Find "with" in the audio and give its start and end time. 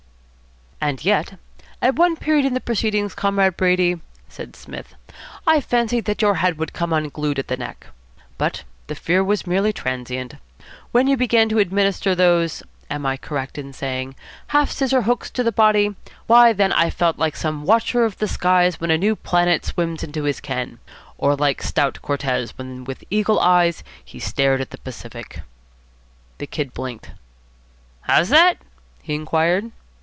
22.85-23.03